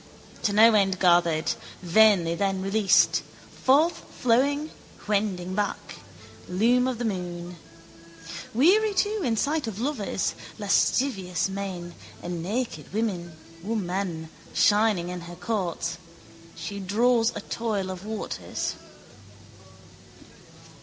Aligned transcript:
To 0.41 0.51
no 0.51 0.73
end 0.73 0.97
gathered; 0.99 1.51
vainly 1.83 2.33
then 2.33 2.59
released, 2.63 3.21
forthflowing, 3.63 4.71
wending 5.07 5.53
back: 5.53 5.97
loom 6.49 6.87
of 6.87 6.97
the 6.97 7.05
moon. 7.05 7.57
Weary 8.51 8.95
too 8.95 9.21
in 9.23 9.37
sight 9.37 9.67
of 9.67 9.79
lovers, 9.79 10.33
lascivious 10.57 11.49
men, 11.49 11.93
a 12.23 12.29
naked 12.29 12.91
woman 12.91 14.25
shining 14.55 15.09
in 15.09 15.21
her 15.21 15.35
courts, 15.35 15.99
she 16.55 16.79
draws 16.79 17.31
a 17.35 17.41
toil 17.41 17.91
of 17.91 18.03
waters. 18.03 18.73